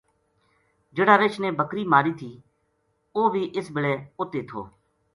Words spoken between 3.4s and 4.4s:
اس بِلے اُت